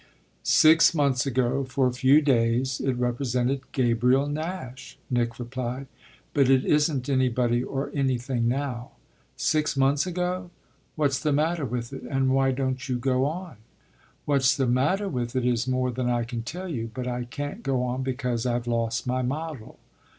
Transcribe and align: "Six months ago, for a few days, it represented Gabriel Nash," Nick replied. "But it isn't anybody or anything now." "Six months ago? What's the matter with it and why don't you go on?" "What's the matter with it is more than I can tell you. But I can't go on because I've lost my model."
"Six 0.41 0.95
months 0.95 1.27
ago, 1.27 1.63
for 1.63 1.85
a 1.85 1.93
few 1.93 2.21
days, 2.23 2.79
it 2.81 2.93
represented 2.97 3.61
Gabriel 3.71 4.25
Nash," 4.25 4.97
Nick 5.11 5.37
replied. 5.37 5.85
"But 6.33 6.49
it 6.49 6.65
isn't 6.65 7.07
anybody 7.07 7.63
or 7.63 7.91
anything 7.93 8.47
now." 8.47 8.93
"Six 9.37 9.77
months 9.77 10.07
ago? 10.07 10.49
What's 10.95 11.19
the 11.19 11.31
matter 11.31 11.65
with 11.65 11.93
it 11.93 12.01
and 12.01 12.33
why 12.33 12.49
don't 12.49 12.89
you 12.89 12.97
go 12.97 13.25
on?" 13.25 13.57
"What's 14.25 14.57
the 14.57 14.65
matter 14.65 15.07
with 15.07 15.35
it 15.35 15.45
is 15.45 15.67
more 15.67 15.91
than 15.91 16.09
I 16.09 16.23
can 16.23 16.41
tell 16.41 16.67
you. 16.67 16.89
But 16.91 17.07
I 17.07 17.25
can't 17.25 17.61
go 17.61 17.83
on 17.83 18.01
because 18.01 18.47
I've 18.47 18.65
lost 18.65 19.05
my 19.05 19.21
model." 19.21 19.77